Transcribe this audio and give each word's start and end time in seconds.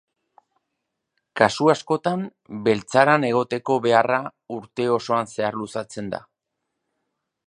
Kasu 1.41 1.67
askotan, 1.73 2.23
beltzaran 2.67 3.27
egoteko 3.29 3.77
beharra 3.85 4.19
urte 4.57 4.89
osoan 4.95 5.33
zehar 5.35 5.61
luzatzen 5.63 6.11
da. 6.17 6.21